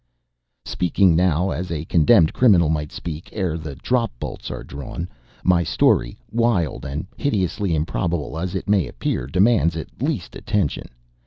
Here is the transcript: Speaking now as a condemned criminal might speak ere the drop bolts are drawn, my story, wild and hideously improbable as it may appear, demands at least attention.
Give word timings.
Speaking 0.65 1.15
now 1.15 1.51
as 1.51 1.69
a 1.69 1.85
condemned 1.85 2.33
criminal 2.33 2.69
might 2.69 2.91
speak 2.91 3.29
ere 3.33 3.55
the 3.55 3.75
drop 3.75 4.11
bolts 4.19 4.49
are 4.49 4.63
drawn, 4.63 5.07
my 5.43 5.61
story, 5.61 6.17
wild 6.31 6.85
and 6.87 7.05
hideously 7.17 7.75
improbable 7.75 8.39
as 8.39 8.55
it 8.55 8.67
may 8.67 8.87
appear, 8.87 9.27
demands 9.27 9.77
at 9.77 10.01
least 10.01 10.35
attention. 10.35 10.89